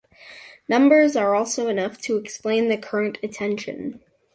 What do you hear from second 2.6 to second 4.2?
the current attention.